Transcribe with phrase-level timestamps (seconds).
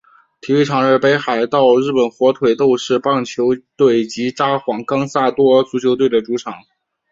[0.39, 6.55] 体育场是北海道日本火腿斗士棒球队及札幌冈萨多足球队的主场。